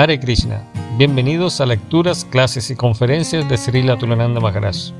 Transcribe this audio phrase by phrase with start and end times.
[0.00, 0.62] Hare Krishna.
[0.96, 4.92] Bienvenidos a lecturas, clases y conferencias de Srila Tulananda Maharaj.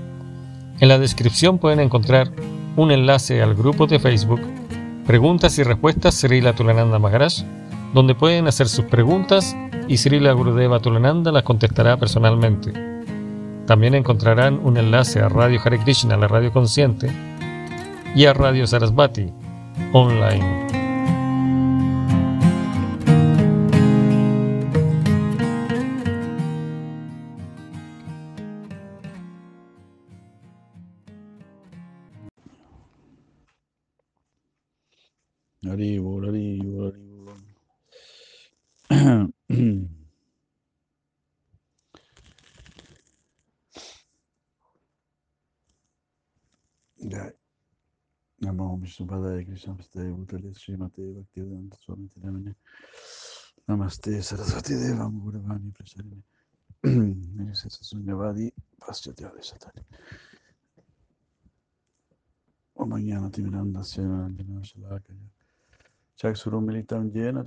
[0.81, 2.33] En la descripción pueden encontrar
[2.75, 4.41] un enlace al grupo de Facebook
[5.07, 7.45] Preguntas y Respuestas Srila Tulananda Maharaj,
[7.95, 9.57] donde pueden hacer sus preguntas
[9.87, 12.73] y Srila Gurudeva Tulananda las contestará personalmente.
[13.69, 17.09] También encontrarán un enlace a Radio Hare Krishna, la radio consciente,
[18.17, 19.33] y a Radio Sarasvati,
[19.93, 20.88] online.
[38.91, 39.29] Namo
[48.81, 52.55] Vishnupadaya Krishna Pastaya Bhutale Srimate Bhaktivedanta Swami Tinamane
[53.69, 56.23] Namaste Saraswati Deva Muguravani Prasarine
[57.37, 58.51] Nisesa Sunyavadi
[58.81, 59.85] Paschatya Desatari
[62.77, 64.31] O mañana Timiranda Sena
[67.13, 67.45] Jena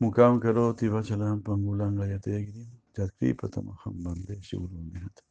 [0.00, 5.22] Mukam Karoti Vachalam Pangulam Gayate Girim Jatkripatamaham Bande Sigurvam Nihata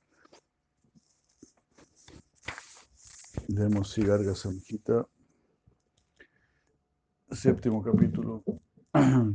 [3.49, 5.07] Leemos Sigarga Samhita,
[7.31, 8.43] séptimo capítulo.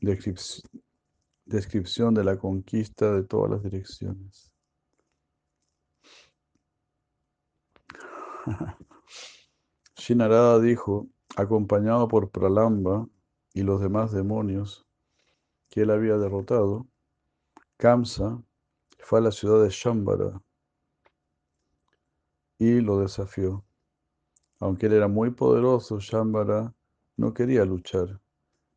[0.00, 0.62] Descrip-
[1.44, 4.50] Descripción de la conquista de todas las direcciones.
[9.96, 13.08] Shinarada dijo, acompañado por Pralamba
[13.54, 14.86] y los demás demonios
[15.68, 16.86] que él había derrotado,
[17.76, 18.42] Kamsa
[18.98, 20.42] fue a la ciudad de Shambhala
[22.58, 23.64] y lo desafió.
[24.58, 26.74] Aunque él era muy poderoso, Shambhala
[27.16, 28.20] no quería luchar.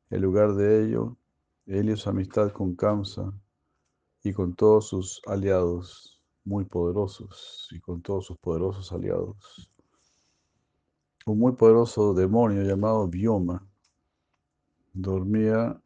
[0.09, 1.17] En lugar de ello,
[1.65, 3.33] él hizo amistad con Kamsa
[4.23, 9.72] y con todos sus aliados muy poderosos y con todos sus poderosos aliados.
[11.25, 13.65] Un muy poderoso demonio llamado Bioma
[14.91, 15.81] dormía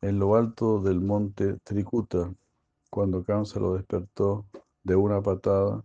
[0.00, 2.34] en lo alto del monte Trikuta.
[2.90, 4.44] Cuando Kamsa lo despertó
[4.82, 5.84] de una patada,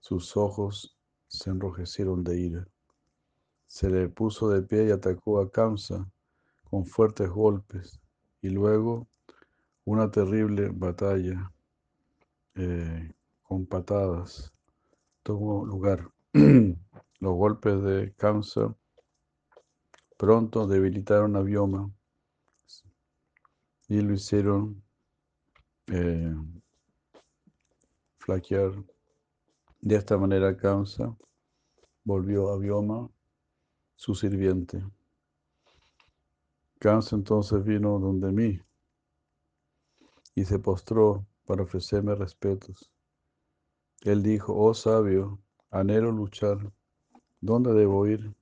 [0.00, 0.96] sus ojos
[1.28, 2.68] se enrojecieron de ira.
[3.68, 6.04] Se le puso de pie y atacó a Kamsa
[6.68, 8.00] con fuertes golpes
[8.42, 9.06] y luego
[9.84, 11.52] una terrible batalla
[12.56, 13.12] eh,
[13.44, 14.52] con patadas
[15.22, 16.10] tuvo lugar.
[17.20, 18.76] Los golpes de Kamsa
[20.16, 21.90] pronto debilitaron a Bioma
[23.88, 24.82] y lo hicieron
[25.88, 26.34] eh,
[28.18, 28.72] flaquear.
[29.80, 31.16] De esta manera Kamsa
[32.04, 33.10] volvió a Bioma
[33.96, 34.84] su sirviente.
[36.78, 38.60] Kamsa entonces vino donde mí
[40.34, 42.92] y se postró para ofrecerme respetos.
[44.02, 45.40] Él dijo, oh sabio,
[45.70, 46.72] anhelo luchar,
[47.40, 48.34] ¿dónde debo ir?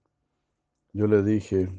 [0.93, 1.71] Yo le dije,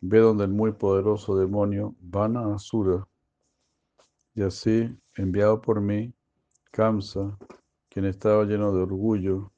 [0.00, 3.06] ve donde el muy poderoso demonio Vana Asura.
[4.34, 6.14] Y así, enviado por mí,
[6.70, 7.36] Kamsa,
[7.88, 9.52] quien estaba lleno de orgullo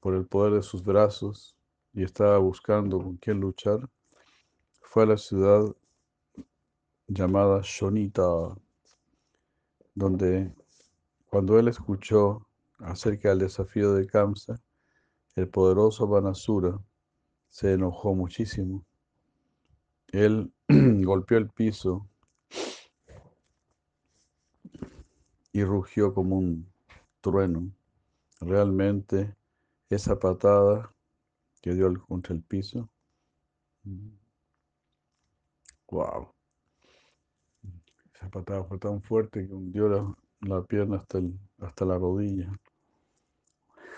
[0.00, 1.56] por el poder de sus brazos
[1.92, 3.88] y estaba buscando con quién luchar,
[4.80, 5.64] fue a la ciudad
[7.06, 8.56] llamada Shonita,
[9.94, 10.52] donde
[11.28, 12.46] cuando él escuchó
[12.78, 14.60] acerca del desafío de Kamsa,
[15.38, 16.80] el poderoso Vanasura
[17.48, 18.84] se enojó muchísimo.
[20.08, 22.08] Él golpeó el piso
[25.52, 26.66] y rugió como un
[27.20, 27.70] trueno.
[28.40, 29.36] Realmente
[29.90, 30.92] esa patada
[31.62, 32.88] que dio contra el piso,
[35.90, 36.32] wow,
[38.14, 42.52] esa patada fue tan fuerte que hundió la, la pierna hasta, el- hasta la rodilla.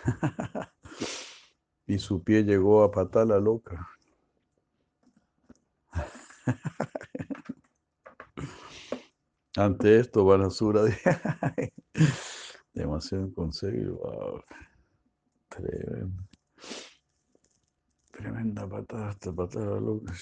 [1.91, 3.89] y su pie llegó a patar la loca.
[9.57, 10.83] Ante esto, Banasura
[12.75, 13.91] demasiado inconcebible.
[13.91, 14.41] wow,
[15.49, 16.23] tremendo.
[18.13, 20.13] Tremenda patada, esta patada loca.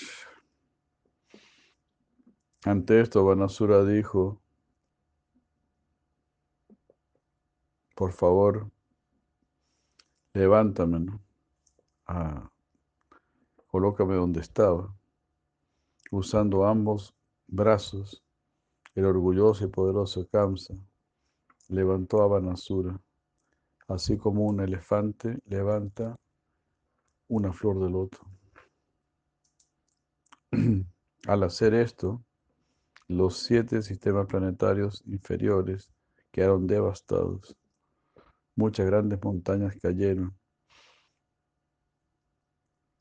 [2.64, 4.40] Ante esto, Banasura dijo,
[7.94, 8.70] por favor,
[10.32, 11.27] levántame, ¿no?
[13.66, 14.94] Colócame donde estaba,
[16.10, 17.14] usando ambos
[17.46, 18.22] brazos.
[18.94, 20.74] El orgulloso y poderoso Kamsa
[21.68, 22.98] levantó a Banasura,
[23.88, 26.18] así como un elefante levanta
[27.28, 28.18] una flor de loto.
[31.26, 32.22] Al hacer esto,
[33.06, 35.90] los siete sistemas planetarios inferiores
[36.30, 37.54] quedaron devastados.
[38.56, 40.37] Muchas grandes montañas cayeron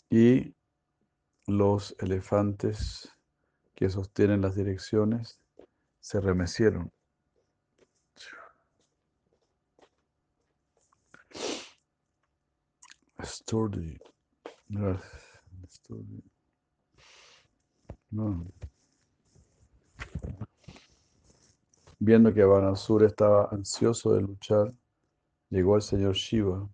[0.09, 0.54] y
[1.48, 3.12] los elefantes
[3.75, 5.39] que sostienen las direcciones
[6.00, 6.92] se remecieron.
[22.00, 24.74] Viendo que Banasura estaba ansioso de luchar,
[25.50, 26.69] llegó el señor Shiva,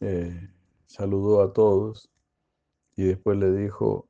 [0.00, 0.50] eh,
[0.86, 2.10] saludó a todos
[2.96, 4.08] y después le dijo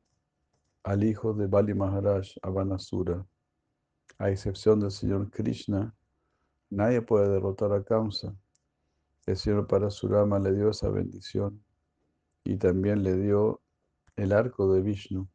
[0.83, 3.27] al hijo de Bali Maharaj, a Banasura,
[4.19, 5.95] a excepción del señor Krishna,
[6.71, 8.37] nadie puede derrotar a Kamsa.
[9.27, 11.65] El señor Parasurama le dio esa bendición
[12.45, 13.63] y también le dio
[14.17, 15.27] el arco de Vishnu.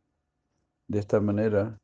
[0.88, 1.80] De esta manera,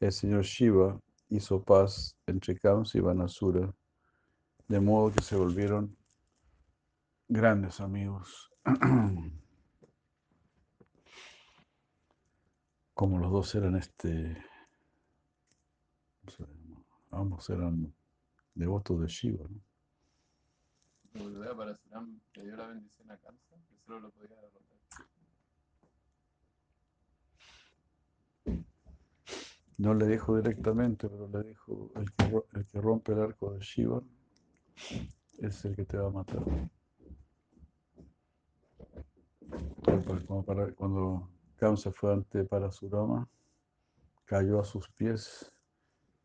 [0.00, 3.72] el señor Shiva hizo paz entre Kamsa y Vanasura,
[4.66, 5.96] de modo que se volvieron
[7.28, 8.50] grandes amigos.
[12.98, 14.44] Como los dos eran este,
[17.12, 17.94] ambos eran
[18.56, 19.46] devotos de Shiva.
[19.48, 19.60] ¿no?
[21.14, 24.78] le dio la bendición a Kamsa, que solo lo podía derrotar.
[29.76, 33.60] No le dijo directamente, pero le dijo, el que, el que rompe el arco de
[33.60, 34.02] Shiva
[35.38, 36.42] es el que te va a matar.
[40.44, 43.28] Para, cuando Kamsa fue ante Parasurama,
[44.24, 45.52] cayó a sus pies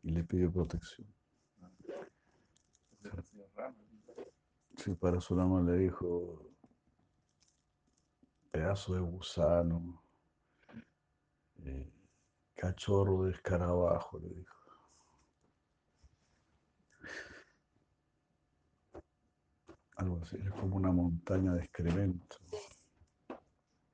[0.02, 1.12] y le pidió protección.
[4.76, 6.50] Sí, Parasurama le dijo,
[8.50, 10.02] pedazo de gusano.
[11.64, 11.90] Eh,
[12.54, 14.54] Cachorro de escarabajo, le dijo.
[19.96, 22.36] Algo así, es como una montaña de excremento.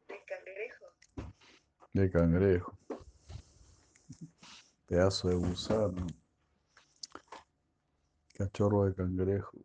[0.08, 0.86] De cangrejo.
[1.92, 2.78] De cangrejo.
[4.86, 6.06] Pedazo de gusano.
[8.34, 9.58] Cachorro de cangrejo.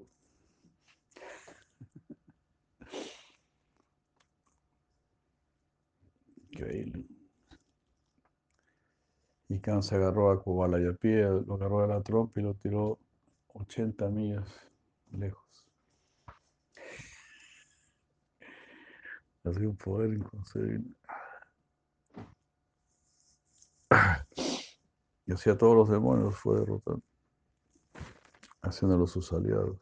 [6.50, 7.06] Increíble.
[9.50, 13.00] Y Khan se agarró a Kuvalayapie, lo agarró de la trompa y lo tiró
[13.54, 14.48] 80 millas
[15.12, 15.46] lejos.
[19.44, 20.96] Así un poder inconcebible.
[25.28, 27.02] Y así a todos los demonios fue derrotando,
[28.62, 29.78] haciéndolos sus aliados.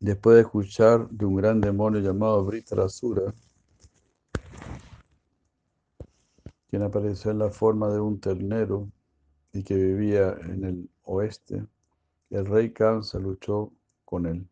[0.00, 3.32] Después de escuchar de un gran demonio llamado Britarasura,
[6.68, 8.90] quien apareció en la forma de un ternero
[9.52, 11.66] y que vivía en el oeste,
[12.30, 13.72] el rey Kamsa luchó
[14.04, 14.48] con él.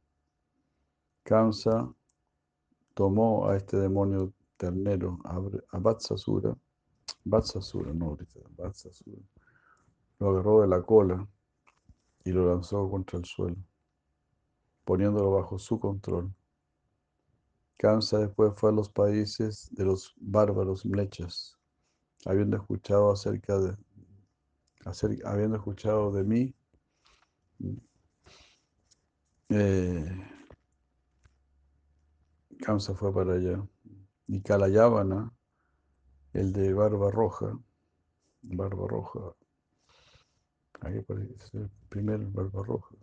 [1.22, 1.92] Kamsa
[2.94, 6.56] tomó a este demonio ternero, a Vatsasura,
[7.24, 8.16] Vatsasura, no,
[8.56, 9.18] Vatsasura,
[10.18, 11.26] lo agarró de la cola
[12.24, 13.56] y lo lanzó contra el suelo,
[14.84, 16.34] poniéndolo bajo su control.
[17.76, 21.60] Kamsa después fue a los países de los bárbaros mlechas
[22.26, 23.76] habiendo escuchado acerca de,
[25.24, 26.54] habiendo escuchado de mí,
[29.48, 30.26] eh,
[32.60, 33.66] Kamsa fue para allá.
[34.26, 35.32] Y Kalayavana,
[36.32, 37.58] el de barba roja,
[38.42, 39.34] barba roja,
[40.80, 42.94] ahí aparece el primer barba roja.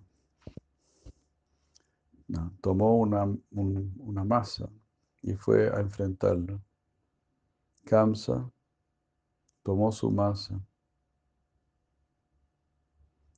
[2.62, 4.70] tomó una, una masa
[5.22, 6.62] y fue a enfrentarlo.
[7.86, 8.52] Kamsa
[9.64, 10.60] tomó su masa,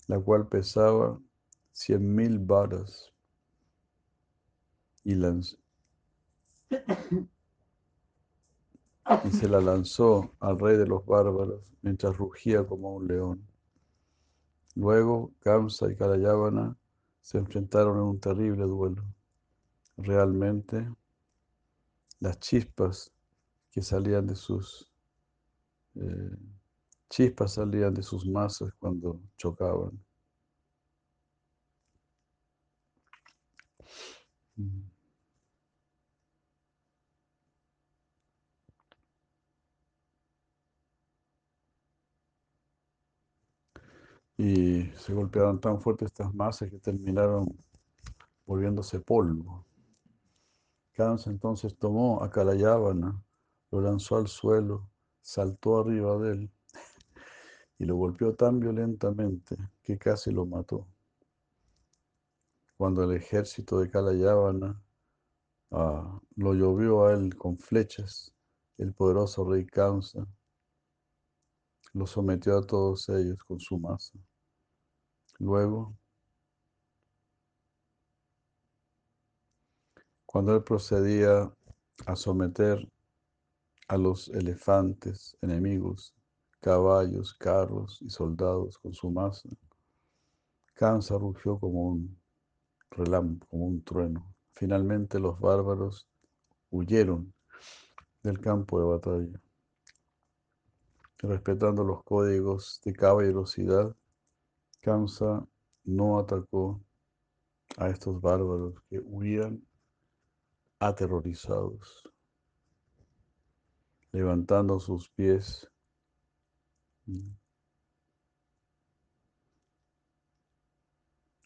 [0.08, 1.19] la cual pesaba
[1.72, 3.13] cien mil varas,
[5.03, 5.15] y,
[9.25, 13.48] y se la lanzó al rey de los bárbaros mientras rugía como un león.
[14.75, 16.75] Luego Kamsa y Kalayavana
[17.22, 19.04] se enfrentaron en un terrible duelo.
[19.98, 20.88] Realmente,
[22.20, 23.12] las chispas
[23.72, 24.92] que salían de sus
[25.96, 26.38] eh,
[27.10, 30.00] chispas salían de sus masas cuando chocaban.
[34.58, 34.99] Mm.
[44.39, 47.46] Y se golpearon tan fuerte estas masas que terminaron
[48.46, 49.65] volviéndose polvo.
[50.93, 53.22] Kamsa entonces tomó a Kalayavana
[53.69, 54.89] lo lanzó al suelo,
[55.22, 56.51] saltó arriba de él
[57.79, 60.88] y lo golpeó tan violentamente que casi lo mató.
[62.77, 64.81] Cuando el ejército de Kalayavana
[65.72, 68.34] ah, lo llovió a él con flechas,
[68.77, 70.25] el poderoso rey Kamsa
[71.93, 74.17] lo sometió a todos ellos con su masa.
[75.39, 75.96] Luego,
[80.25, 81.51] cuando él procedía
[82.05, 82.88] a someter
[83.88, 86.13] a los elefantes enemigos,
[86.62, 89.50] caballos, carros y soldados con su masa,
[90.75, 92.22] Kamsa rugió como un
[92.91, 94.34] relámpago, como un trueno.
[94.53, 96.08] Finalmente los bárbaros
[96.69, 97.34] huyeron
[98.24, 99.41] del campo de batalla.
[101.22, 103.94] Respetando los códigos de caballerosidad,
[104.80, 105.46] Kamsa
[105.84, 106.82] no atacó
[107.78, 109.62] a estos bárbaros que huían
[110.80, 112.10] aterrorizados,
[114.14, 115.70] levantando sus pies.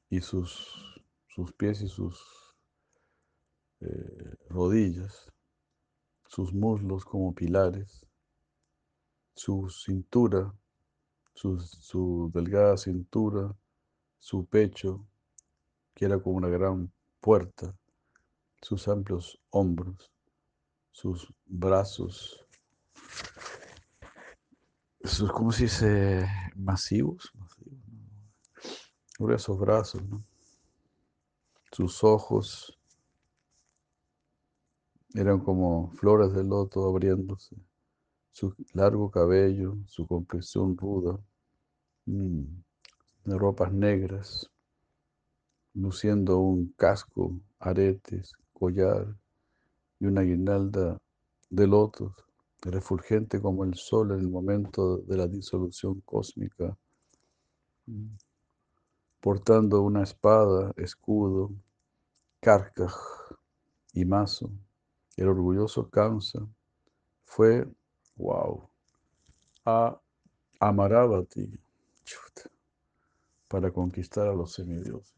[0.10, 2.56] Y sus, sus pies y sus
[3.80, 5.32] eh, rodillas,
[6.28, 8.03] sus muslos como pilares,
[9.36, 10.54] su cintura,
[11.34, 13.56] su, su delgada cintura,
[14.20, 15.06] su pecho,
[15.94, 17.76] que era como una gran puerta,
[18.62, 20.12] sus amplios hombros,
[20.92, 22.46] sus brazos,
[25.04, 26.28] sus, ¿cómo se dice?
[26.56, 27.80] Masivos, masivos
[29.20, 29.34] ¿no?
[29.34, 30.24] esos brazos, ¿no?
[31.72, 32.78] sus ojos
[35.16, 37.56] eran como flores de loto abriéndose,
[38.34, 41.18] su largo cabello, su complexión ruda,
[42.06, 42.42] mm,
[43.26, 44.50] de ropas negras,
[45.76, 49.16] luciendo un casco, aretes, collar
[50.00, 51.00] y una guirnalda
[51.50, 52.12] de lotos,
[52.62, 56.76] refulgente como el sol en el momento de la disolución cósmica,
[57.86, 58.16] mm,
[59.22, 61.52] portando una espada, escudo,
[62.40, 62.96] carcaj
[63.94, 64.50] y mazo.
[65.16, 66.48] El orgulloso Kamsa
[67.26, 67.68] fue,
[68.16, 68.70] wow,
[69.66, 70.00] a
[70.60, 71.60] Amaravati
[73.48, 75.14] para conquistar a los semidioses.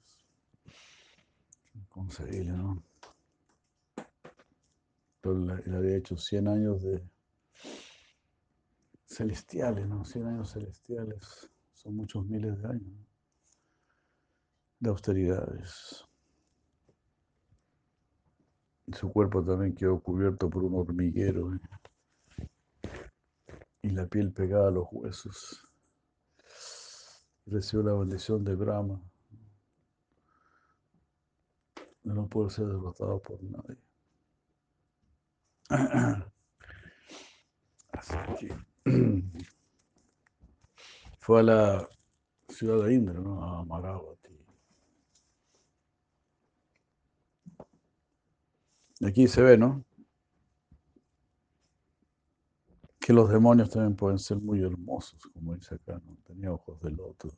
[1.90, 2.84] Conseguirle, ¿no?
[5.24, 7.02] Él había hecho 100 años de
[9.08, 10.04] celestiales, ¿no?
[10.04, 11.50] 100 años celestiales.
[11.74, 13.06] Son muchos miles de años
[14.80, 16.06] de austeridades.
[18.92, 21.60] Su cuerpo también quedó cubierto por un hormiguero ¿eh?
[23.86, 25.64] Y la piel pegada a los huesos.
[27.46, 29.00] Recibió la bendición de Brahma
[32.04, 33.78] no poder ser derrotado por nadie.
[37.92, 38.56] Así que
[41.20, 41.90] fue a la
[42.50, 43.44] ciudad de Indra, ¿no?
[43.44, 44.36] A Amaravati.
[49.06, 49.85] Aquí se ve, ¿no?
[53.06, 56.18] Que los demonios también pueden ser muy hermosos, como dice acá, ¿no?
[56.24, 57.38] Tenía ojos de loto.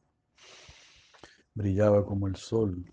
[1.54, 2.90] Brillaba como el sol.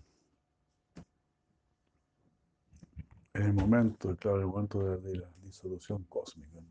[3.31, 6.67] En el momento, claro, el momento de, la disolución cósmica, ¿no?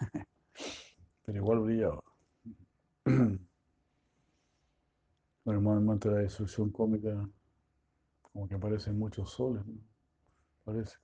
[1.24, 2.02] Pero igual brillaba.
[3.04, 3.38] En
[5.46, 7.28] el momento de la disolución cósmica,
[8.22, 9.78] como que aparecen muchos soles, ¿no?
[10.64, 10.96] Parece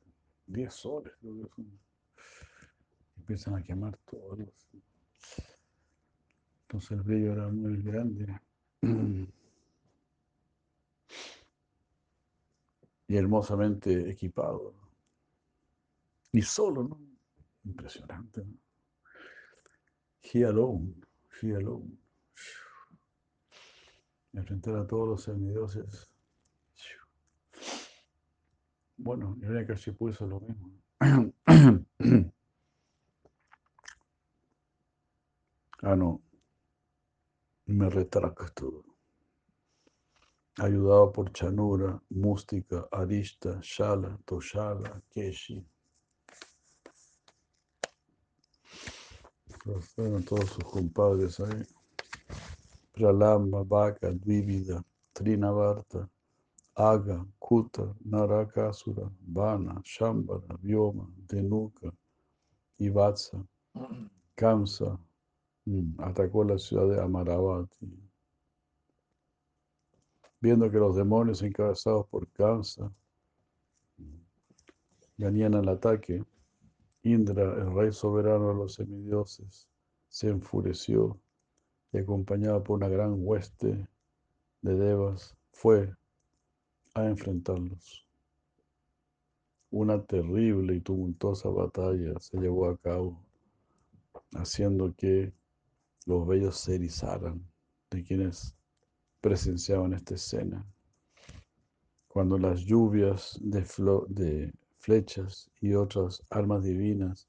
[0.47, 1.90] 10 soles, creo que son.
[3.31, 4.33] Empiezan a quemar todo.
[4.33, 4.83] algo así.
[6.63, 8.41] Entonces el brillo era muy grande.
[13.07, 14.75] Y hermosamente equipado.
[16.33, 17.01] Y solo, ¿no?
[17.63, 18.59] Impresionante, ¿no?
[20.23, 20.97] He alone,
[21.41, 21.97] he alone.
[24.33, 26.13] Enfrentar a todos los semidioses.
[28.97, 30.73] Bueno, Hiranyakashipu hizo lo mismo.
[35.83, 36.23] Ah, no.
[37.67, 38.85] Me retracto.
[40.59, 45.65] Ayudado por Chanura, Mústica, Arista, Shala, Toshala, Keshi.
[49.95, 51.63] Fueron todos sus compadres ahí.
[52.93, 56.11] Pralamba, Vaca, Dvivida, Trinavarta,
[56.75, 61.93] Aga, Kuta, Narakasura, Vana, Shambara, Vyoma, Denuka
[62.79, 63.47] y Vatsa.
[64.35, 65.10] Kamsa mm,
[65.99, 68.11] atacó la ciudad de Amaravati.
[70.41, 72.91] Viendo que los demonios encabezados por Kamsa
[73.99, 74.17] mm,
[75.19, 76.25] venían al ataque,
[77.03, 79.69] Indra, el rey soberano de los semidioses,
[80.09, 81.19] se enfureció
[81.93, 83.89] y acompañado por una gran hueste
[84.63, 85.95] de devas, fue
[86.95, 88.07] a enfrentarlos.
[89.71, 93.25] Una terrible y tumultuosa batalla se llevó a cabo,
[94.33, 95.33] haciendo que
[96.07, 97.43] los vellos se erizaran
[97.91, 98.57] de quienes
[99.21, 100.65] presenciaban esta escena.
[102.09, 103.65] Cuando las lluvias de,
[104.09, 107.29] de flechas y otras armas divinas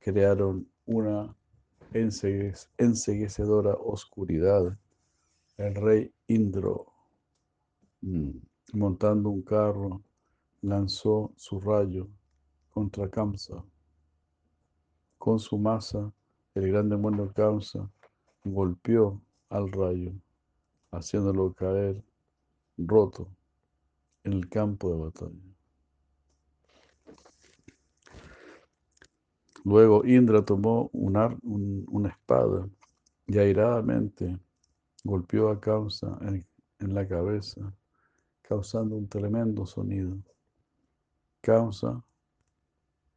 [0.00, 1.34] crearon una
[1.92, 4.76] enseguec- enseguecedora oscuridad,
[5.56, 6.86] el rey Indro,
[8.00, 8.30] mm,
[8.74, 10.02] montando un carro,
[10.62, 12.08] lanzó su rayo
[12.70, 13.64] contra Kamsa.
[15.18, 16.12] Con su masa,
[16.54, 17.90] el gran demonio Kamsa
[18.52, 20.12] golpeó al rayo,
[20.90, 22.02] haciéndolo caer
[22.76, 23.28] roto
[24.24, 25.48] en el campo de batalla.
[29.64, 32.68] Luego Indra tomó una espada
[33.26, 34.38] y airadamente
[35.04, 36.46] golpeó a Kamsa en,
[36.78, 37.74] en la cabeza,
[38.42, 40.16] causando un tremendo sonido.
[41.42, 42.02] Kamsa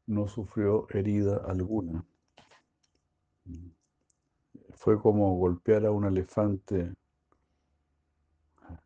[0.08, 2.06] no sufrió herida alguna.
[4.76, 6.94] Fue como golpear a un elefante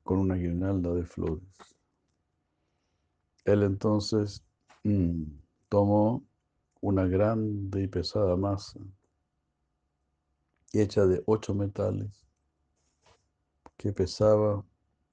[0.04, 1.44] con una guirnalda de flores.
[3.46, 4.44] Él entonces
[4.84, 5.24] mm,
[5.70, 6.24] tomó
[6.82, 8.80] una grande y pesada masa
[10.82, 12.26] hecha de ocho metales
[13.78, 14.64] que pesaba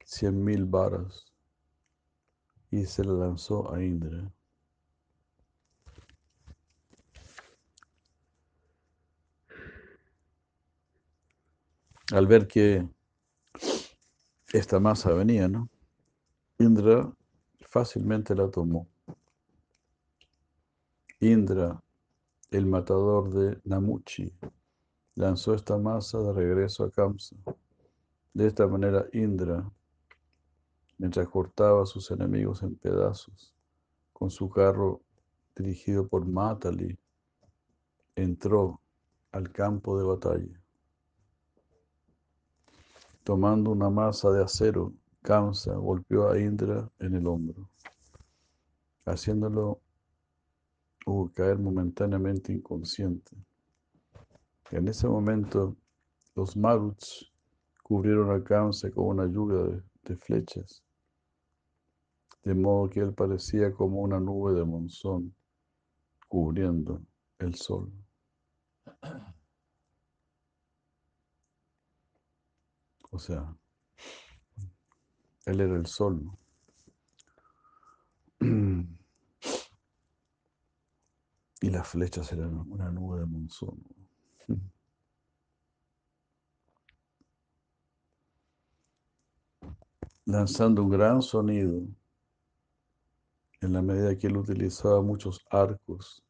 [0.04, 1.32] cien mil varas
[2.70, 4.32] y se la lanzó a Indra.
[12.12, 12.86] Al ver que
[14.52, 15.70] esta masa venía, ¿no?
[16.58, 17.10] Indra
[17.70, 18.86] fácilmente la tomó.
[21.20, 21.82] Indra,
[22.50, 24.30] el matador de Namuchi,
[25.14, 27.34] lanzó esta masa de regreso a Kamsa.
[28.34, 29.72] De esta manera, Indra,
[30.98, 33.54] mientras cortaba a sus enemigos en pedazos,
[34.12, 35.00] con su carro
[35.56, 36.98] dirigido por Matali,
[38.14, 38.82] entró
[39.30, 40.61] al campo de batalla.
[43.24, 47.68] Tomando una masa de acero, Kamsa golpeó a Indra en el hombro,
[49.04, 49.80] haciéndolo
[51.06, 53.36] uh, caer momentáneamente inconsciente.
[54.72, 55.76] En ese momento,
[56.34, 57.30] los Maruts
[57.84, 60.82] cubrieron a Kamsa con una lluvia de, de flechas,
[62.42, 65.32] de modo que él parecía como una nube de monzón
[66.26, 67.00] cubriendo
[67.38, 67.92] el sol.
[73.12, 73.54] O sea,
[75.44, 76.24] él era el sol.
[76.24, 76.38] ¿no?
[81.60, 83.80] Y las flechas eran una nube de monzón.
[90.24, 91.86] Lanzando un gran sonido,
[93.60, 96.24] en la medida que él utilizaba muchos arcos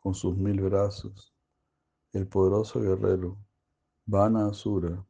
[0.00, 1.32] con sus mil brazos,
[2.12, 3.38] el poderoso guerrero
[4.04, 5.06] Vana Asura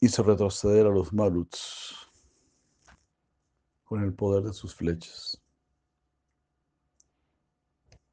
[0.00, 1.94] hizo retroceder a los Maruts
[3.84, 5.40] con el poder de sus flechas,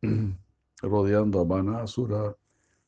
[0.81, 2.37] rodeando a Vanasura,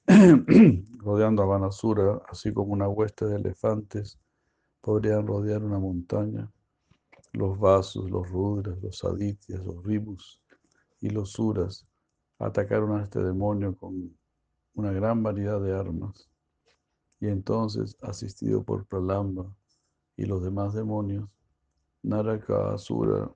[0.97, 4.19] rodeando a Vanasura, así como una hueste de elefantes
[4.82, 6.51] podrían rodear una montaña.
[7.36, 10.41] Los vasos, los rudras, los adityas, los ribus
[11.02, 11.86] y los suras
[12.39, 14.17] atacaron a este demonio con
[14.74, 16.30] una gran variedad de armas.
[17.19, 19.54] Y entonces, asistido por Pralamba
[20.15, 21.30] y los demás demonios,
[22.04, 23.30] Naraka Asura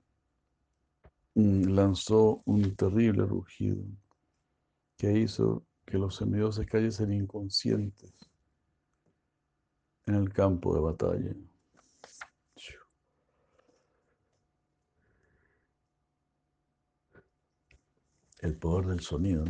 [1.34, 3.84] mm, lanzó un terrible rugido
[4.96, 8.14] que hizo que los semidioses cayesen inconscientes
[10.06, 11.34] en el campo de batalla.
[18.40, 19.44] El poder del sonido.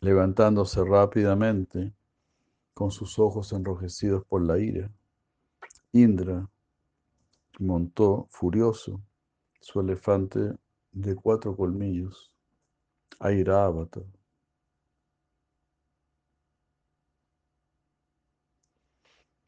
[0.00, 1.92] Levantándose rápidamente,
[2.72, 4.90] con sus ojos enrojecidos por la ira,
[5.92, 6.48] Indra
[7.58, 9.02] montó furioso
[9.60, 10.56] su elefante
[10.92, 12.34] de cuatro colmillos,
[13.18, 14.00] Airavata.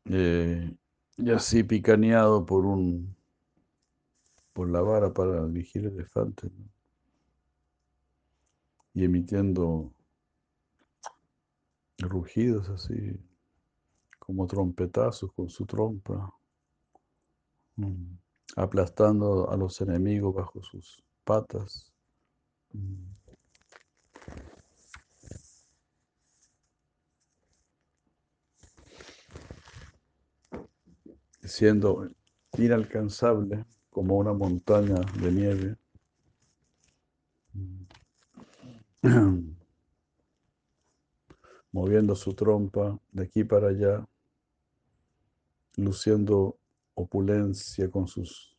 [0.05, 0.77] Eh,
[1.17, 3.17] y así picaneado por un
[4.53, 6.69] por la vara para dirigir elefantes ¿no?
[8.95, 9.93] y emitiendo
[11.99, 13.19] rugidos así,
[14.19, 16.33] como trompetazos con su trompa,
[17.77, 18.17] mm,
[18.57, 21.93] aplastando a los enemigos bajo sus patas.
[22.73, 23.23] mm.
[31.45, 32.09] siendo
[32.57, 35.77] inalcanzable como una montaña de nieve.
[41.73, 44.09] Moviendo su trompa de aquí para allá,
[45.77, 46.59] luciendo
[46.95, 48.57] opulencia con sus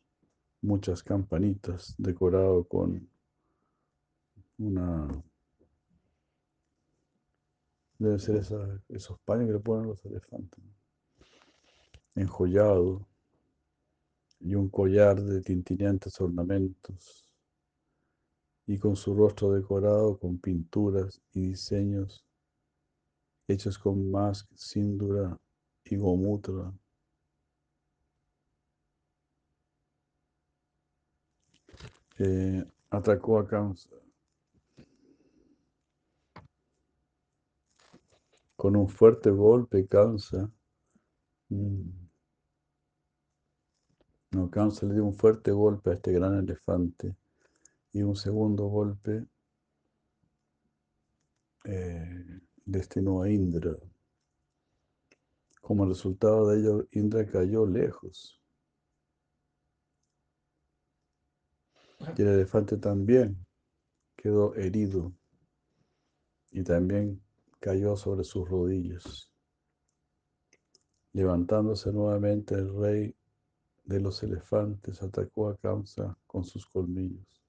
[0.62, 3.08] muchas campanitas, decorado con
[4.58, 5.08] una...
[7.98, 8.36] Debe ser
[8.88, 10.62] esos paños que le ponen los elefantes.
[12.14, 13.06] enjollado
[14.44, 17.24] y un collar de tintineantes ornamentos
[18.66, 22.26] y con su rostro decorado con pinturas y diseños
[23.48, 25.38] hechos con más síndura
[25.84, 26.72] y gomutra.
[32.18, 33.90] Eh, atacó a Kamsa
[38.56, 39.86] con un fuerte golpe.
[39.86, 40.50] Kamsa
[41.48, 42.03] mm,
[44.34, 47.14] No, Kamsa le dio un fuerte golpe a este gran elefante
[47.92, 49.24] y un segundo golpe
[51.62, 53.76] eh, destinó a Indra.
[55.60, 58.40] Como resultado de ello, Indra cayó lejos.
[62.00, 63.46] Y el elefante también
[64.16, 65.12] quedó herido
[66.50, 67.22] y también
[67.60, 69.30] cayó sobre sus rodillas.
[71.12, 73.14] Levantándose nuevamente el rey
[73.84, 77.42] de los elefantes atacó a Kamsa con sus colmillos.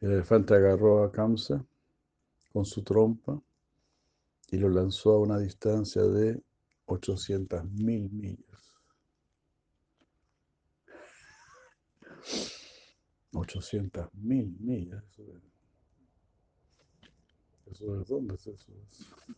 [0.00, 1.64] El elefante agarró a Kamsa
[2.52, 3.40] con su trompa
[4.50, 6.42] y lo lanzó a una distancia de
[6.86, 8.63] 800 mil millas.
[13.34, 15.04] 800 mil millas.
[17.66, 18.72] ¿Eso de dónde es eso?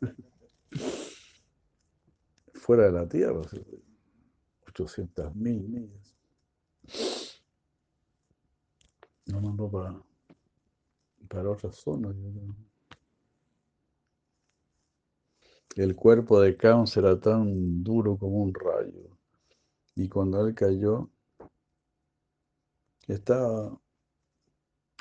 [2.55, 3.43] Fuera de la Tierra.
[4.69, 6.15] 800 mil millas.
[9.27, 10.01] No mandó para,
[11.29, 12.57] para yo creo.
[15.77, 19.11] El cuerpo de Caos era tan duro como un rayo.
[19.95, 21.11] Y cuando él cayó,
[23.09, 23.79] estaba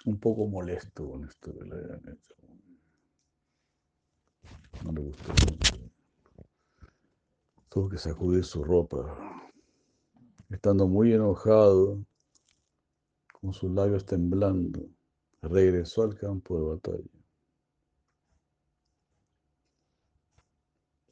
[0.06, 1.52] un poco molesto con esto.
[4.84, 5.34] No le gustó.
[7.70, 9.18] Tuvo que sacudir su ropa.
[10.50, 12.06] Estando muy enojado,
[13.42, 14.88] con sus labios temblando,
[15.42, 17.10] regresó al campo de batalla.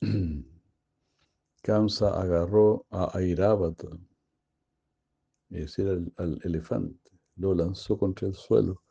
[1.63, 3.87] Kamsa agarró a Airavata,
[5.49, 8.82] es decir, al elefante, lo lanzó contra el suelo.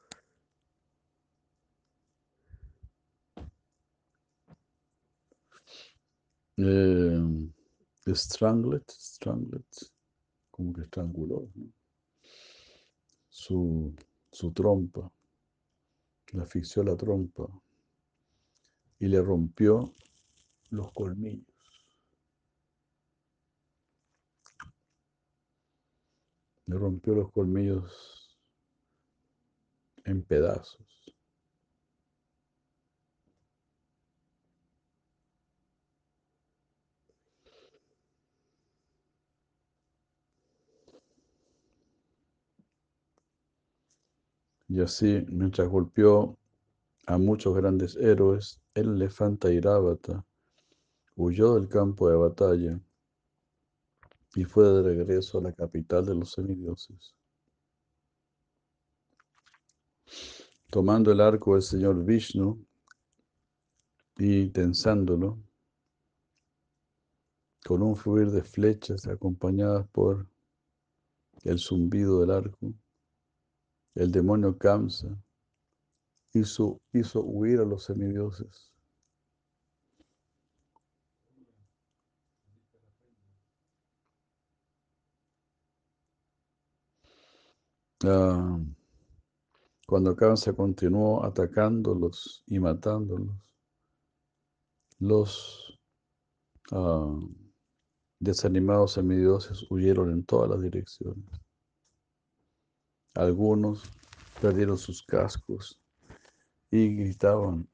[6.57, 7.49] Eh,
[8.15, 8.85] stranglet,
[10.51, 11.49] como que estranguló
[13.29, 13.95] su,
[14.31, 15.11] su trompa,
[16.33, 17.47] le asfixió la trompa
[18.99, 19.95] y le rompió
[20.71, 21.47] los colmillos.
[26.67, 28.39] Le rompió los colmillos
[30.05, 31.02] en pedazos.
[44.73, 46.39] Y así, mientras golpeó
[47.07, 50.25] a muchos grandes héroes, el elefante Irávata
[51.15, 52.81] huyó del campo de batalla
[54.35, 57.15] y fue de regreso a la capital de los semidioses.
[60.71, 62.65] Tomando el arco del señor Vishnu
[64.17, 65.39] y tensándolo,
[67.63, 70.27] con un fluir de flechas acompañadas por
[71.45, 72.73] el zumbido del arco,
[73.95, 75.09] el demonio Kamsa
[76.33, 76.81] hizo,
[77.21, 78.73] huir a los semidioses.
[88.05, 88.59] Ah,
[89.87, 93.53] cuando Kamsa continuó atacándolos y matándolos,
[94.99, 95.79] Los
[96.71, 97.19] ah,
[98.21, 101.42] desanimados semidioses huyeron en todas las direcciones.
[103.15, 103.83] Algunos
[104.41, 105.79] perdieron sus cascos
[106.71, 107.69] y gritaban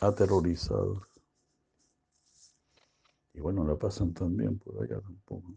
[0.00, 1.06] aterrorizados.
[3.32, 5.54] Y bueno, la pasan también por allá tampoco.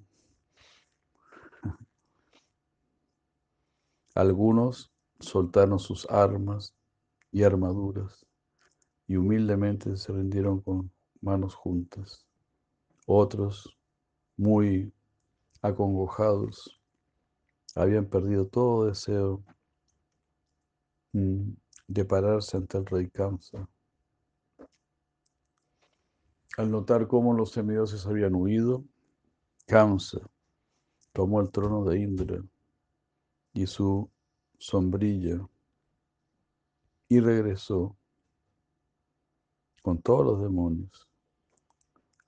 [4.16, 6.76] Algunos soltaron sus armas
[7.32, 8.28] y armaduras
[9.08, 12.28] y humildemente se rindieron con manos juntas.
[13.08, 13.76] Otros,
[14.38, 14.94] muy
[15.62, 16.80] acongojados,
[17.76, 19.44] habían perdido todo deseo
[21.14, 21.52] mm,
[21.88, 23.68] de pararse ante el rey Kamsa.
[26.58, 28.84] Al notar cómo los semidioses habían huido,
[29.66, 30.20] Kamsa
[31.12, 32.44] tomó el trono de Indra
[33.54, 34.10] y su
[34.60, 35.48] sombrilla
[37.08, 37.96] y regresó
[39.82, 41.08] con todos los demonios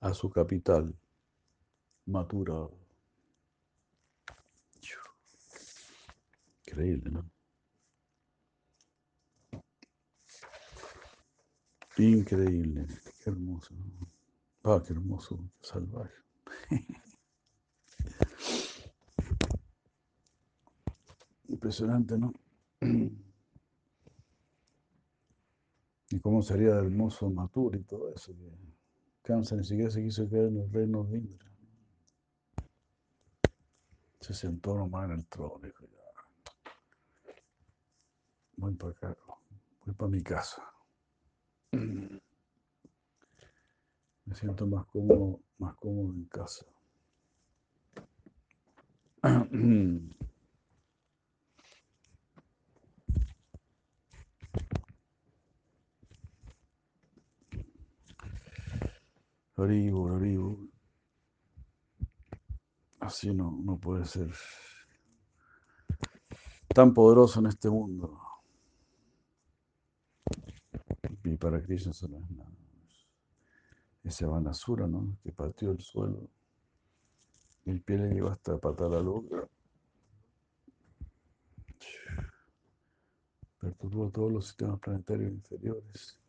[0.00, 0.94] a su capital,
[2.04, 2.68] Mathura.
[6.76, 7.24] Increíble, ¿no?
[11.96, 12.86] Increíble,
[13.24, 13.74] qué hermoso.
[14.62, 16.12] Ah, qué hermoso, salvaje.
[21.48, 22.34] Impresionante, ¿no?
[26.08, 28.32] Y cómo sería de hermoso Matur y todo eso.
[28.32, 28.52] Que
[29.22, 31.50] Kamsa ni siquiera se quiso quedar en el reino de Indra.
[34.20, 35.84] Se sentó nomás en el trono dijo,
[38.56, 39.16] voy para acá,
[39.84, 40.62] voy para mi casa.
[41.72, 42.20] Me
[44.34, 46.66] siento más cómodo, más cómodo en casa.
[59.56, 60.68] Haribo, haribo.
[63.00, 64.30] Así no, no puede ser
[66.74, 68.25] tan poderoso en este mundo.
[71.38, 72.50] Para Krishna eso no es nada.
[74.02, 75.18] Ese Vanasura, ¿no?
[75.22, 76.30] Que partió el suelo.
[77.64, 79.48] El pie le llegó hasta patar la loca.
[83.58, 86.20] Perturbó todos los sistemas planetarios inferiores.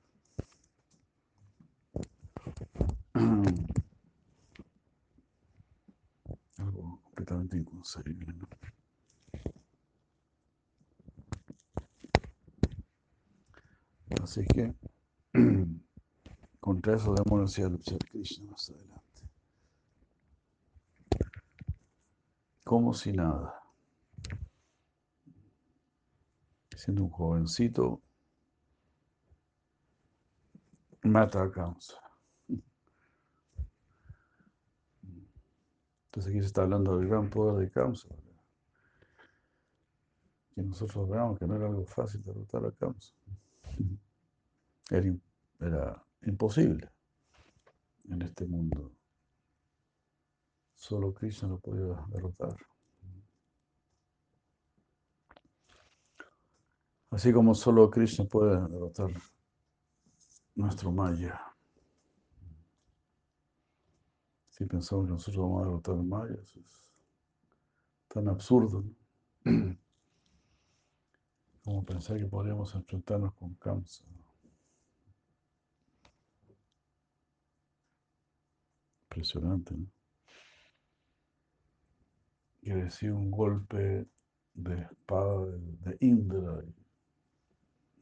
[6.57, 8.47] Algo completamente inconcebible, ¿no?
[14.23, 14.73] Así que
[16.59, 19.03] contra eso debemos ir a luchar Krishna más adelante.
[22.63, 23.61] Como si nada.
[26.75, 28.01] Siendo un jovencito,
[31.03, 31.97] mata a Kamsa.
[36.05, 38.09] Entonces aquí se está hablando del gran poder de Kamsa.
[40.53, 43.13] Que nosotros veamos que no era algo fácil derrotar a Kamsa.
[44.89, 45.13] Era,
[45.59, 46.89] era imposible
[48.09, 48.91] en este mundo.
[50.73, 52.55] Solo Krishna lo podía derrotar.
[57.09, 59.09] Así como solo Krishna puede derrotar
[60.55, 61.41] nuestro Maya.
[64.49, 66.87] Si pensamos que nosotros vamos a derrotar al Maya, eso es
[68.07, 68.83] tan absurdo.
[69.43, 69.77] ¿no?
[71.63, 74.05] Como pensar que podríamos enfrentarnos con Kamsa.
[79.17, 79.87] Impresionante, ¿no?
[82.61, 84.05] Y recibe un golpe
[84.53, 86.75] de espada de, Indra y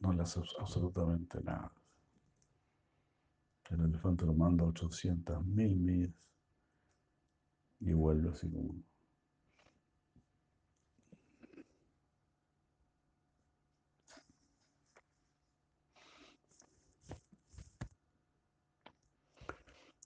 [0.01, 1.71] no le hace abs- absolutamente nada.
[3.69, 6.13] El elefante lo manda a 800 mil millas
[7.79, 8.75] y vuelve así como.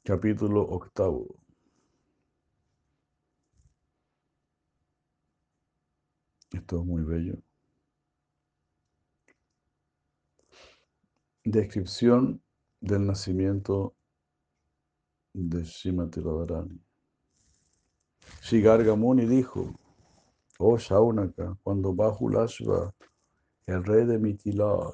[0.09, 1.27] Capítulo octavo.
[6.51, 7.35] Esto es muy bello.
[11.43, 12.41] Descripción
[12.81, 13.93] del nacimiento
[15.33, 16.81] de Srimati Radharani.
[18.41, 19.75] Sri Garga Muni dijo,
[20.57, 22.95] oh Shaunaka, cuando Bahulashva,
[23.67, 24.89] el rey de Mitila,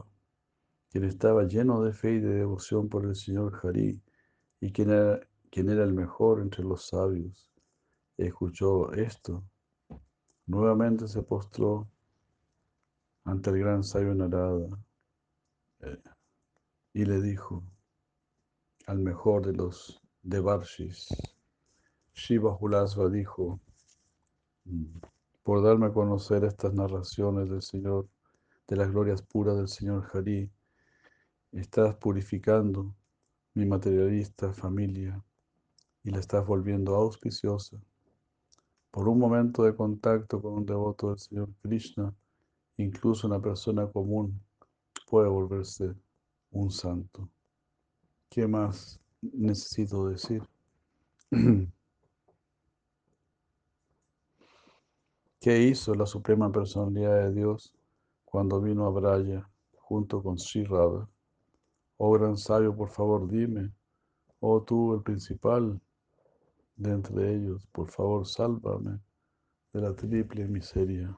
[0.89, 4.01] quien estaba lleno de fe y de devoción por el Señor Hari,
[4.65, 5.19] y quien era,
[5.51, 7.51] quien era el mejor entre los sabios,
[8.17, 9.43] escuchó esto,
[10.47, 11.88] nuevamente se postró
[13.25, 14.84] ante el gran sabio Narada
[15.82, 16.01] eh,
[16.93, 17.63] y le dijo,
[18.88, 21.10] al mejor de los Devarshis.
[22.15, 23.60] Shiva Hulasva dijo,
[24.63, 24.97] mm,
[25.43, 28.08] por darme a conocer estas narraciones del Señor,
[28.67, 30.49] de las glorias puras del Señor Hari,
[31.51, 32.95] estás purificando
[33.56, 35.24] mi materialista familia
[36.04, 37.78] y la estás volviendo auspiciosa.
[38.91, 42.13] Por un momento de contacto con un devoto del Señor Krishna,
[42.78, 44.41] incluso una persona común
[45.10, 45.96] puede volverse
[46.52, 47.30] un santo.
[48.30, 50.44] ¿Qué más necesito decir?
[55.39, 57.74] ¿Qué hizo la Suprema Personalidad de Dios
[58.26, 61.08] cuando vino a Braya junto con Sri Radha?
[61.97, 63.71] Oh gran sabio, por favor, dime,
[64.39, 65.79] oh tú el principal
[66.75, 68.99] de entre ellos, por favor, sálvame
[69.73, 71.17] de la triple miseria.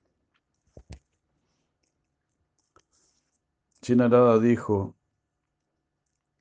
[3.81, 4.95] Chinarada dijo,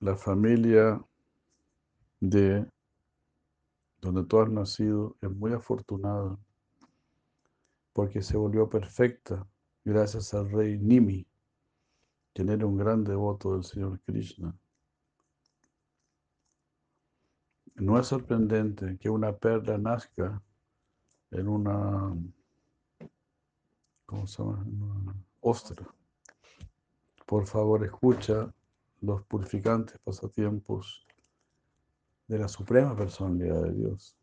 [0.00, 1.02] la familia
[2.20, 2.66] de
[4.00, 6.38] donde tú has nacido es muy afortunada
[7.92, 9.46] porque se volvió perfecta
[9.84, 11.26] gracias al rey Nimi,
[12.36, 14.54] quien un gran devoto del Señor Krishna.
[17.76, 20.42] No es sorprendente que una perla nazca
[21.30, 22.14] en una.
[24.10, 25.86] En una ostra.
[27.24, 28.52] Por favor, escucha
[29.00, 31.06] los purificantes pasatiempos
[32.28, 34.14] de la suprema personalidad de Dios.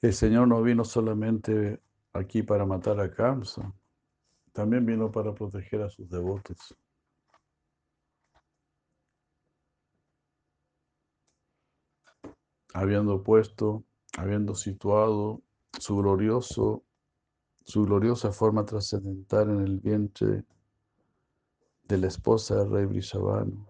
[0.00, 1.80] El Señor no vino solamente
[2.12, 3.72] aquí para matar a Kamsa,
[4.52, 6.76] también vino para proteger a sus devotos.
[12.74, 13.84] Habiendo puesto,
[14.16, 15.42] habiendo situado
[15.78, 16.84] su glorioso,
[17.64, 20.44] su gloriosa forma trascendental en el vientre
[21.84, 23.68] de la esposa del rey Brishabano,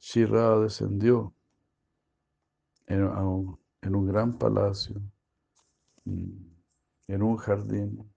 [0.00, 1.32] Shira descendió
[2.86, 3.58] en, un-
[4.06, 5.00] gran palacio,
[6.04, 8.10] en un jardín,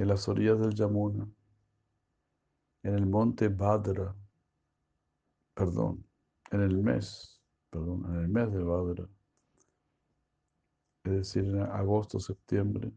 [0.00, 1.28] en las orillas del Yamuna,
[2.82, 4.16] en el monte Badra,
[5.52, 6.06] perdón,
[6.50, 9.06] en el mes, perdón, en el mes de Badra,
[11.04, 12.90] es decir, en agosto, septiembre,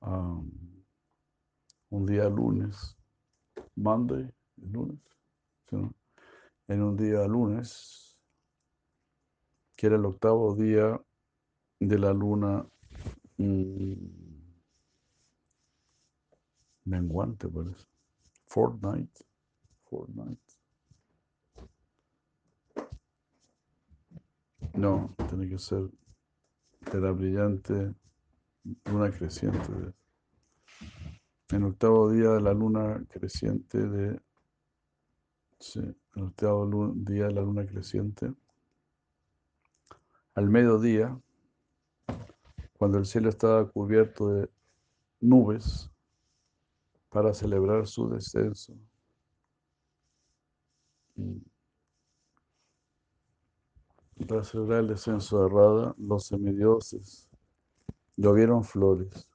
[0.00, 2.98] un día lunes,
[3.74, 5.00] Monday, ¿es lunes,
[6.68, 8.18] en un día lunes,
[9.76, 11.00] que era el octavo día
[11.80, 12.66] de la luna
[13.38, 14.23] mm,
[16.84, 17.86] menguante, parece.
[18.46, 19.10] Fortnight.
[19.84, 20.38] Fortnight.
[24.74, 25.88] No, tiene que ser
[26.92, 27.94] de la brillante
[28.86, 29.72] luna creciente.
[31.50, 34.20] En el octavo día de la luna creciente de...
[35.60, 38.32] Sí, en el octavo día de la luna creciente.
[40.34, 41.16] Al mediodía,
[42.76, 44.50] cuando el cielo estaba cubierto de
[45.20, 45.93] nubes
[47.14, 48.74] para celebrar su descenso.
[54.26, 57.28] Para celebrar el descenso de Rada, los semidioses
[58.16, 59.28] llovieron flores.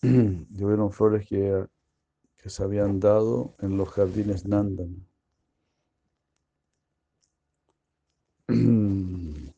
[0.00, 1.68] llovieron flores que,
[2.38, 4.96] se habían dado en los jardines Nandana.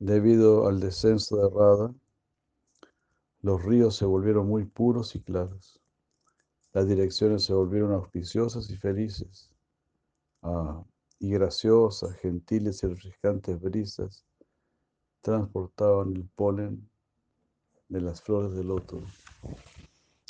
[0.00, 1.94] Debido al descenso de Rada,
[3.42, 5.80] los ríos se volvieron muy puros y claros.
[6.72, 9.50] Las direcciones se volvieron auspiciosas y felices.
[10.42, 10.84] Ah,
[11.18, 14.24] y graciosas, gentiles y refrescantes brisas
[15.20, 16.88] transportaban el polen
[17.88, 19.02] de las flores de loto.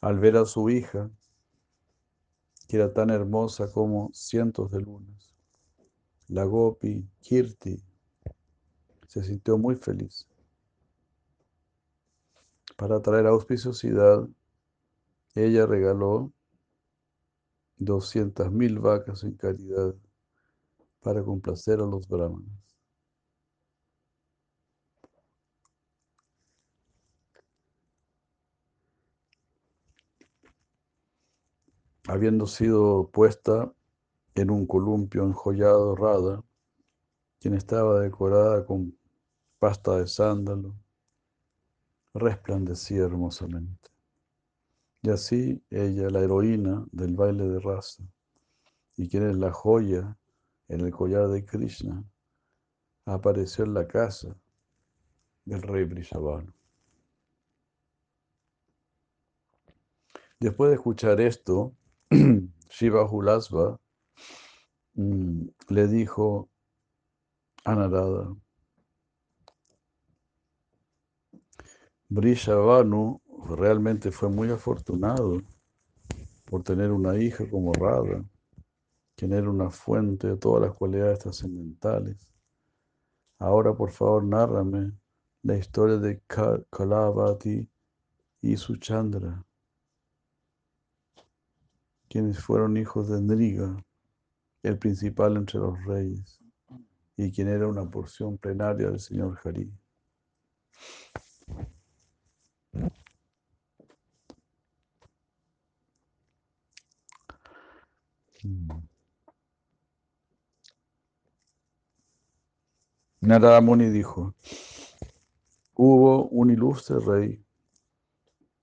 [0.00, 1.10] Al ver a su hija,
[2.68, 5.33] que era tan hermosa como cientos de lunas,
[6.28, 7.82] la Gopi Kirti
[9.06, 10.26] se sintió muy feliz.
[12.76, 14.28] Para traer auspiciosidad,
[15.34, 16.32] ella regaló
[17.78, 19.94] 200.000 vacas en caridad
[21.00, 22.52] para complacer a los brahmanes.
[32.06, 33.72] Habiendo sido puesta
[34.34, 36.42] en un columpio enjollado Rada,
[37.40, 38.96] quien estaba decorada con
[39.58, 40.74] pasta de sándalo,
[42.14, 43.90] resplandecía hermosamente.
[45.02, 48.02] Y así ella, la heroína del baile de raza,
[48.96, 50.16] y quien es la joya
[50.68, 52.04] en el collar de Krishna,
[53.04, 54.36] apareció en la casa
[55.44, 56.54] del rey Brishabano.
[60.40, 61.74] Después de escuchar esto,
[62.68, 63.78] Shiva Hulasva
[64.94, 66.48] le dijo
[67.64, 68.34] a Narada,
[72.08, 75.42] Brishabanu realmente fue muy afortunado
[76.44, 78.24] por tener una hija como Radha,
[79.16, 82.28] quien era una fuente de todas las cualidades trascendentales.
[83.38, 84.92] Ahora, por favor, nárrame
[85.42, 86.22] la historia de
[86.70, 87.68] Kalavati
[88.42, 89.44] y Suchandra,
[92.08, 93.76] quienes fueron hijos de Nriga,
[94.64, 96.40] el principal entre los reyes,
[97.16, 99.70] y quien era una porción plenaria del señor Hari.
[113.20, 114.34] Narada Muni dijo,
[115.74, 117.44] hubo un ilustre rey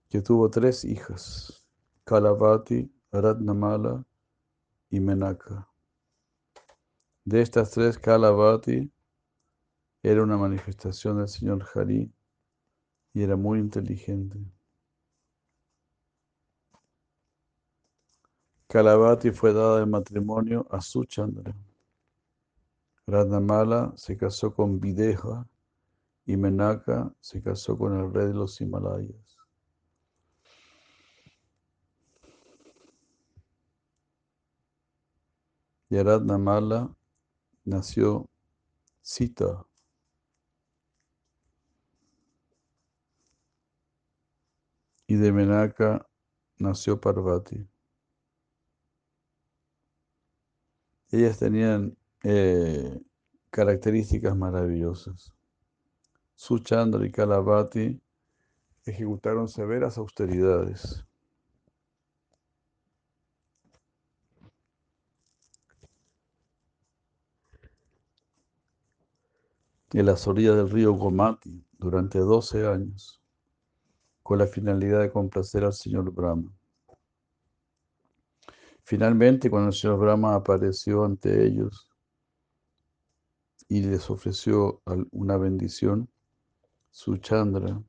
[0.10, 1.66] que tuvo tres hijas,
[2.04, 4.06] Kalavati, Ratnamala
[4.90, 5.71] y Menaka.
[7.24, 8.92] De estas tres, Kalavati
[10.02, 12.12] era una manifestación del señor Hari
[13.14, 14.40] y era muy inteligente.
[18.68, 21.54] Kalavati fue dada en matrimonio a Suchandra.
[23.06, 25.46] Ratnamala se casó con Videha
[26.26, 29.38] y Menaka se casó con el rey de los Himalayas.
[35.90, 36.96] De Ratnamala
[37.66, 38.30] nació
[39.02, 39.66] Sita.
[45.08, 46.08] Y de Menaka
[46.58, 47.68] nació Parvati.
[51.12, 53.02] Ellas tenían eh,
[53.50, 55.34] características maravillosas.
[56.36, 58.02] Suchandra y Kalavati
[58.86, 61.06] ejecutaron severas austeridades.
[69.94, 73.22] En las orillas del río Gomati durante 12 años,
[74.24, 76.50] con la finalidad de complacer al señor Brahma.
[78.84, 81.90] Finalmente, cuando el señor Brahma apareció ante ellos,
[83.68, 84.82] y les ofreció
[85.12, 86.10] una bendición,
[86.90, 87.82] su Chandra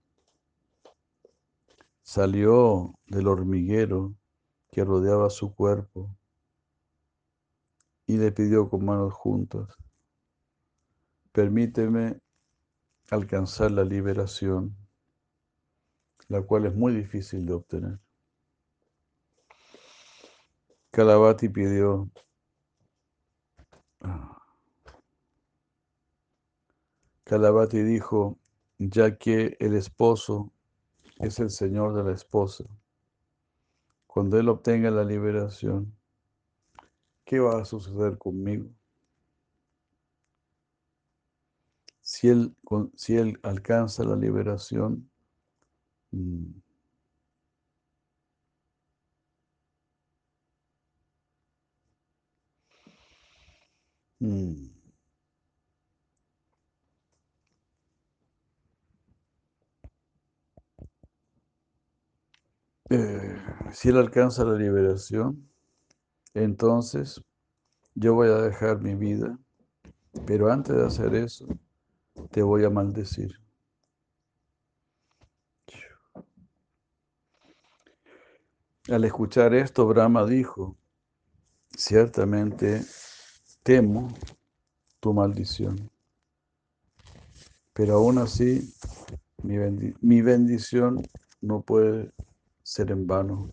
[2.02, 4.14] salió del hormiguero
[4.70, 6.16] que rodeaba su cuerpo
[8.06, 9.76] y le pidió con manos juntas,
[11.32, 12.20] permíteme
[13.10, 14.76] alcanzar la liberación,
[16.28, 17.98] la cual es muy difícil de obtener.
[20.90, 22.10] Kalavati pidió,
[24.00, 24.42] ah,
[27.24, 28.38] Calavati dijo,
[28.78, 30.52] ya que el esposo
[31.18, 32.64] es el señor de la esposa,
[34.06, 35.96] cuando él obtenga la liberación,
[37.24, 38.68] ¿qué va a suceder conmigo?
[42.12, 42.54] Si él,
[42.94, 45.10] si él alcanza la liberación,
[46.12, 46.62] mm,
[54.20, 54.72] mm,
[62.90, 63.36] Eh,
[63.72, 65.48] si él alcanza la liberación,
[66.34, 67.22] entonces
[67.94, 69.38] yo voy a dejar mi vida,
[70.26, 71.46] pero antes de hacer eso,
[72.30, 73.38] te voy a maldecir.
[78.88, 80.76] Al escuchar esto, Brahma dijo,
[81.76, 82.82] ciertamente
[83.62, 84.08] temo
[84.98, 85.88] tu maldición,
[87.72, 88.74] pero aún así
[89.42, 89.56] mi,
[90.00, 91.00] mi bendición
[91.40, 92.12] no puede
[92.62, 93.52] ser en vano.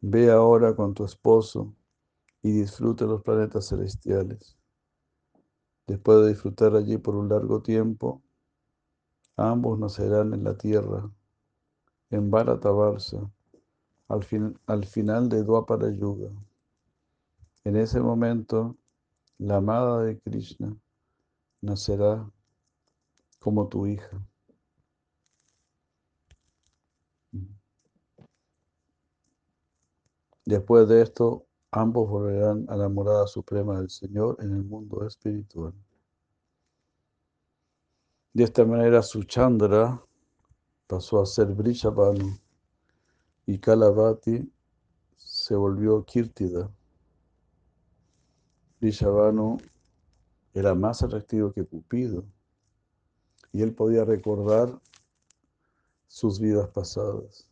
[0.00, 1.74] Ve ahora con tu esposo
[2.42, 4.56] y disfrute los planetas celestiales.
[5.86, 8.22] Después de disfrutar allí por un largo tiempo,
[9.36, 11.10] ambos nacerán en la tierra,
[12.10, 13.30] en Bharatavarsa,
[14.08, 16.30] al, fin, al final de Dwapara Yuga.
[17.64, 18.76] En ese momento,
[19.38, 20.76] la amada de Krishna
[21.60, 22.30] nacerá
[23.38, 24.20] como tu hija.
[30.44, 35.72] Después de esto, ambos volverán a la morada suprema del Señor en el mundo espiritual.
[38.32, 40.02] De esta manera, su Chandra
[40.86, 42.38] pasó a ser Brishabhanu
[43.46, 44.50] y Kalavati
[45.16, 46.70] se volvió Kirtida.
[48.80, 49.58] Brishabhanu
[50.54, 52.24] era más atractivo que Cupido
[53.52, 54.80] y él podía recordar
[56.06, 57.46] sus vidas pasadas.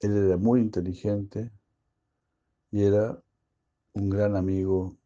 [0.00, 1.50] Él era muy inteligente
[2.76, 3.18] y era
[3.94, 4.98] un gran amigo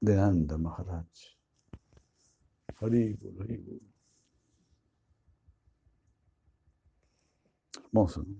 [0.00, 1.04] de Nanda Maharaj.
[2.80, 3.80] Haribol, Haribol.
[7.76, 8.36] Hermoso, ¿no?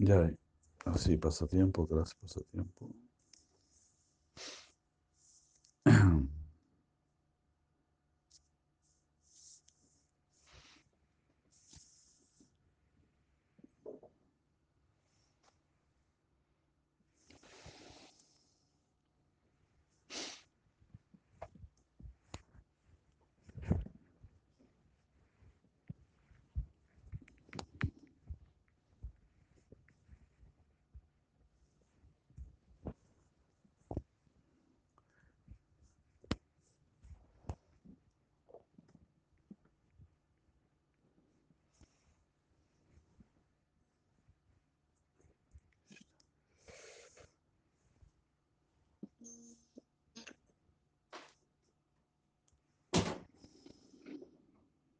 [0.00, 0.28] Ya,
[0.86, 2.90] así, pasatiempo tras pasatiempo.